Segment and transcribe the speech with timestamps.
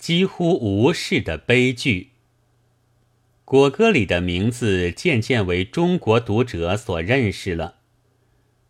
[0.00, 2.08] 几乎无视的悲剧。
[3.44, 7.76] 果戈里的名字渐渐为中国读者所认识了，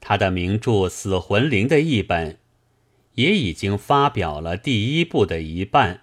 [0.01, 2.39] 他的名著《死魂灵》的译本
[3.15, 6.03] 也已经发表了第一部的一半。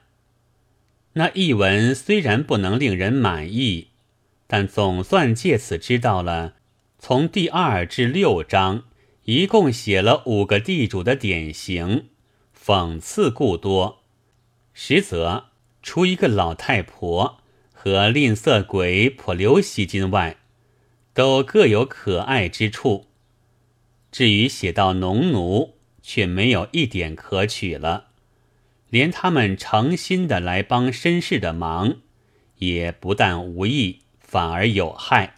[1.13, 3.87] 那译文虽然不能令人满意，
[4.47, 6.53] 但总算借此知道了，
[6.97, 8.85] 从第二至六章
[9.25, 12.05] 一共写了五个地主的典型，
[12.57, 14.03] 讽刺故多，
[14.79, 15.45] 实则
[15.81, 17.39] 除一个老太婆。
[17.79, 20.37] 和吝啬鬼颇留吸金外，
[21.13, 23.07] 都各有可爱之处。
[24.11, 28.07] 至于写到农奴，却没有一点可取了。
[28.89, 31.97] 连他们诚心的来帮绅士的忙，
[32.57, 35.35] 也不但无益，反而有害。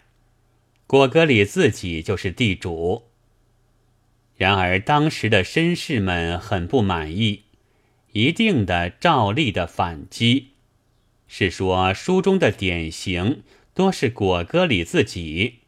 [0.86, 3.10] 果戈里自己就是地主。
[4.36, 7.44] 然而当时的绅士们很不满意，
[8.12, 10.48] 一定的照例的反击。
[11.26, 15.60] 是说书中的典型多是果戈里自己，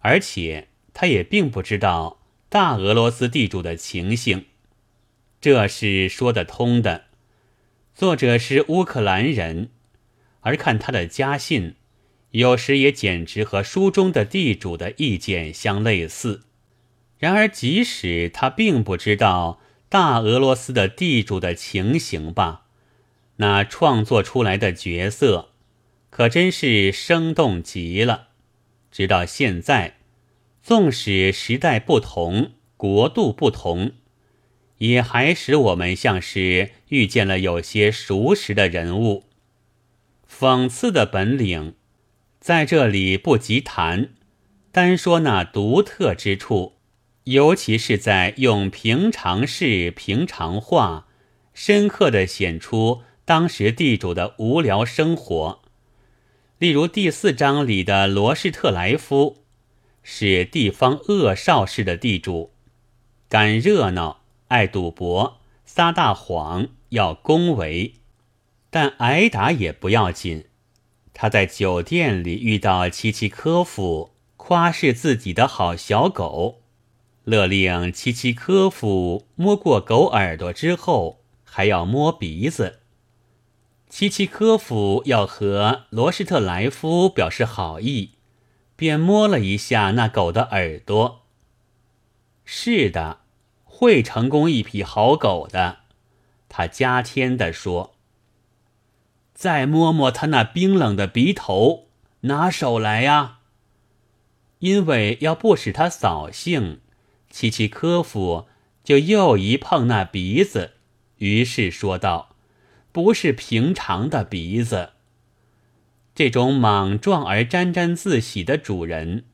[0.00, 4.46] 而且他也并不知道大俄罗斯地主的情形，
[5.40, 7.04] 这是说得通的。
[7.94, 9.68] 作者是乌克兰人，
[10.40, 11.74] 而看他的家信，
[12.30, 16.44] 有时也简直和书中的地主的意见相类似。
[17.18, 19.60] 然而，即使他并不知道
[19.92, 22.62] 大俄罗斯的地主的情形吧。
[23.36, 25.50] 那创作出来的角色，
[26.08, 28.28] 可真是生动极了。
[28.90, 29.98] 直到现在，
[30.62, 33.92] 纵使时代不同，国度不同，
[34.78, 39.24] 也还使我们像是遇见了有些熟识的人物。
[40.26, 41.74] 讽刺的本领，
[42.40, 44.14] 在这里不及谈，
[44.70, 46.78] 单说那独特之处，
[47.24, 51.06] 尤其是在用平常事、平常话，
[51.54, 53.02] 深刻的显出。
[53.24, 55.62] 当时地主的无聊生活，
[56.58, 59.44] 例如第四章里的罗士特莱夫，
[60.02, 62.50] 是地方恶少式的地主，
[63.28, 67.94] 赶热闹，爱赌博，撒大谎，要恭维，
[68.70, 70.46] 但挨打也不要紧。
[71.14, 76.61] 他在酒店里遇到契契科夫，夸是自己的好小狗，
[77.24, 82.80] 勒令契契科夫摸过狗耳朵之后，还要摸鼻子。
[83.88, 88.12] 契契科夫要和罗什特莱夫表示好意，
[88.74, 91.26] 便摸了一下那狗的耳朵。
[92.44, 93.20] 是的，
[93.64, 95.80] 会成功一匹好狗的，
[96.48, 97.94] 他加添的说。
[99.34, 101.88] 再摸摸他那冰冷的鼻头，
[102.22, 103.38] 拿手来呀！
[104.60, 106.80] 因为要不使他扫兴，
[107.32, 108.46] 契奇科夫
[108.84, 110.74] 就又一碰那鼻子，
[111.16, 112.28] 于是说道。
[112.92, 114.90] 不是平常的鼻子。
[116.14, 119.24] 这种莽撞而沾沾自喜的主人，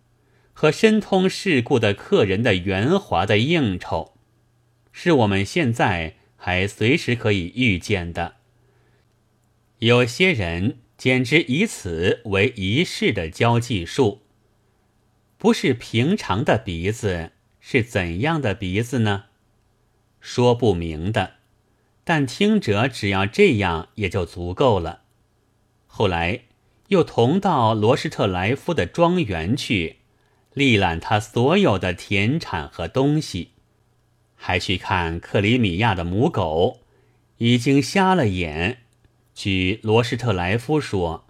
[0.53, 4.15] 和深通世故的客人的圆滑的应酬，
[4.93, 8.37] 是我们现在还随时可以遇见的。
[9.81, 14.23] 有些人简直以此为一世的交际术。
[15.37, 17.33] 不是平常的鼻子，
[17.71, 19.25] 是怎样的鼻子呢？
[20.23, 21.35] 说不明的。
[22.03, 25.03] 但听者只要这样也就足够了。
[25.87, 26.45] 后来
[26.87, 29.97] 又同到罗什特莱夫的庄园去，
[30.55, 33.51] 历览他所有的田产和东西，
[34.35, 36.81] 还去看克里米亚的母狗，
[37.37, 38.79] 已经瞎了眼。
[39.35, 41.27] 据罗什特莱夫说，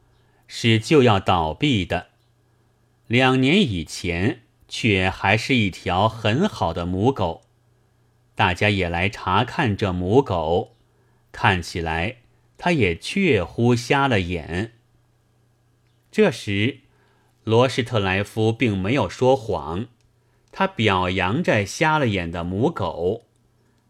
[0.46, 2.10] 是就要倒闭的。
[3.08, 7.42] 两年以前，却还是一条很好的母狗。
[8.34, 10.76] 大家也来查看这母狗，
[11.32, 12.18] 看起来
[12.56, 14.74] 它也确乎瞎了眼。
[16.12, 16.78] 这时，
[17.44, 19.88] 罗什特莱夫并没有说谎，
[20.52, 23.24] 他表扬着瞎了眼的母狗，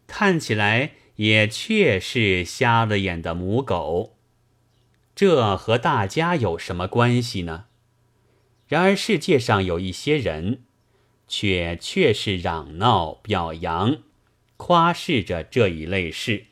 [0.07, 4.17] 看起来也确是瞎了眼的母狗。
[5.15, 7.67] 这和大家有什么关系呢？
[8.67, 10.63] 然而世界上有一些人，
[11.29, 13.99] 却确是嚷闹表扬。
[14.57, 16.47] 夸示着这一类事，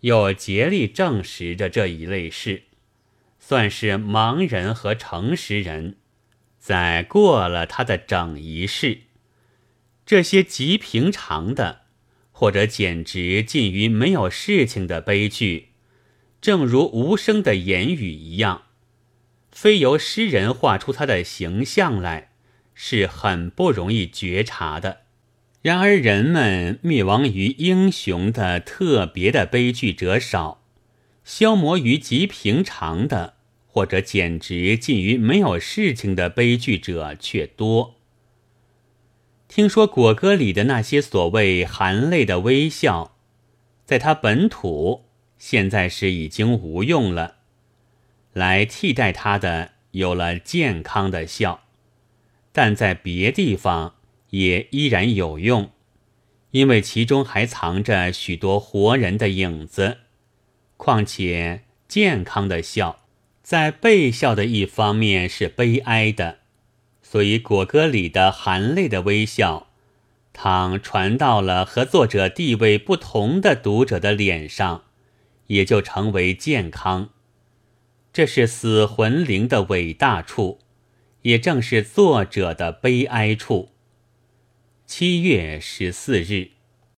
[0.00, 2.64] 又竭力证实着这一类事，
[3.38, 5.98] 算是盲人和诚实人，
[6.58, 9.02] 在过了他的整一世。
[10.04, 11.82] 这些极平常的，
[12.32, 15.68] 或者简直近于没有事情的悲剧，
[16.40, 18.62] 正如无声的言语一样，
[19.52, 22.32] 非由诗人画出他的形象来，
[22.78, 24.98] 是很不容易觉察的。
[25.62, 30.62] 然而，人们灭亡于英雄的特别的悲剧者少，
[31.24, 33.34] 消磨于极平常的，
[33.66, 37.96] 或者简直近于没有事情的悲剧者却多。
[39.48, 43.16] 听说果戈里的那些所谓含泪的微笑，
[43.84, 45.06] 在他本土
[45.38, 47.36] 现在是已经无用了，
[48.32, 51.65] 来替代他的有了健康的笑，
[52.56, 53.96] 但在别地方
[54.30, 55.72] 也依然有用。
[56.52, 59.98] 因为其中还藏着许多活人的影子，
[60.78, 63.00] 况且健康的笑，
[63.42, 66.38] 在被笑的一方面是悲哀的，
[67.02, 69.66] 所以果歌里的含泪的微笑，
[70.32, 74.84] 倘传到了和作者地位不同的读者的脸上，
[75.48, 77.10] 也就成为健康。
[78.14, 80.60] 这是死魂灵的伟大处，
[81.26, 83.70] 也正是作者的悲哀处。
[84.86, 86.55] 七月十四日。